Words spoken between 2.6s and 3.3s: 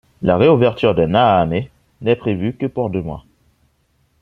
pour deux mois.